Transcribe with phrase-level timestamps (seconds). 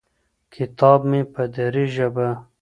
[0.53, 2.27] کتاب مې په دري ژبه